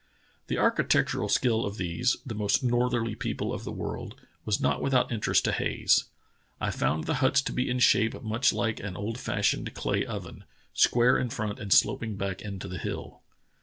[0.47, 5.11] The architectural skill of these, the most northerly people of the world, was not without
[5.11, 6.05] interest to Hayes.
[6.59, 10.45] I found the huts to be in shape much like an old fashioned clay oven,
[10.73, 13.21] square in front and sloping back into the hill.